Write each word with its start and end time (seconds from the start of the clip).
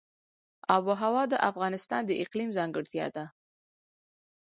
آب 0.75 0.83
وهوا 0.89 1.23
د 1.29 1.33
افغانستان 1.49 2.01
د 2.05 2.11
اقلیم 2.23 2.49
ځانګړتیا 2.57 3.05
ده. 3.15 3.25